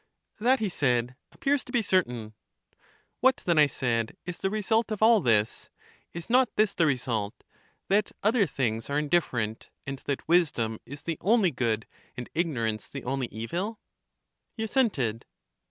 [0.39, 2.33] That, he said, appears to be certain.
[3.19, 5.69] What then, I said, is the result of all this?
[6.11, 7.43] Is not this the result—
[7.89, 11.85] that other things are indifferent, and that wisdom is the only good,
[12.17, 13.79] and ignorance the only evil?
[14.55, 15.27] He assented.